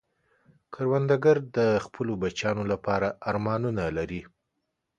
[0.73, 4.21] کروندګر د خپلو بچیانو لپاره ارمانونه لري